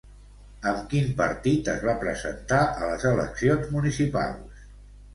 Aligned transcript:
Amb 0.71 0.79
quin 0.93 1.11
partit 1.19 1.69
es 1.75 1.85
va 1.89 1.95
presentar 2.05 2.65
a 2.87 2.91
les 2.95 3.09
eleccions 3.13 3.73
municipals? 3.79 4.69